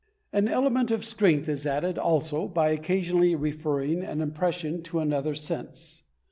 An 0.33 0.47
element 0.47 0.89
of 0.89 1.05
strength 1.05 1.47
is 1.47 1.67
added 1.67 1.99
also 1.99 2.47
by 2.47 2.69
occasionally 2.71 3.35
referring 3.35 4.01
an 4.03 4.19
impression 4.19 4.81
to 4.81 4.97
another 4.99 5.35
sense. 5.35 6.01